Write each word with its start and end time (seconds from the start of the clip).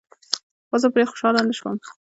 خو 0.67 0.75
زه 0.81 0.87
پرې 0.93 1.03
خوشحاله 1.11 1.41
نشوم. 1.47 1.77